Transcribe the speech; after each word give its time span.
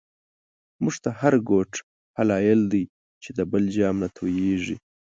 مونږ 0.81 0.95
ته 1.03 1.09
هر 1.19 1.33
گوت 1.49 1.71
هلایل 2.17 2.61
دی، 2.73 2.83
چی 3.21 3.29
د 3.37 3.39
بل 3.51 3.63
جام 3.75 3.95
نه 4.03 4.07
توییږی 4.17 4.75